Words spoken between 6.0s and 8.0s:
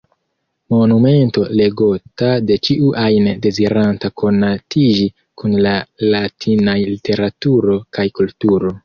latinaj literaturo